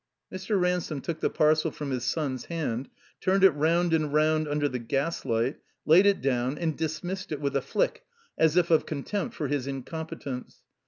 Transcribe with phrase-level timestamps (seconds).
[0.33, 0.59] Mr.
[0.59, 4.79] Ransome took the parcel from his son's hand, turned it rotmd and round imder the
[4.79, 8.03] gaslight, laid it down, and dismissed it with a flick
[8.35, 10.63] as of contempt for his incompetence.